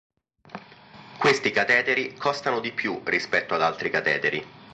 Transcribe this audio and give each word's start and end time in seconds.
Questi 1.19 1.51
cateteri 1.51 2.15
costano 2.15 2.59
di 2.59 2.71
più 2.71 3.01
rispetto 3.03 3.53
ad 3.53 3.61
altri 3.61 3.91
cateteri. 3.91 4.45